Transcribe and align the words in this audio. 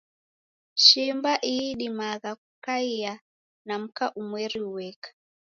Shimba 0.83 1.31
iidimagha 1.51 2.31
kukaia 2.41 3.13
na 3.65 3.73
mka 3.83 4.05
umweri 4.19 4.59
ueka. 4.73 5.09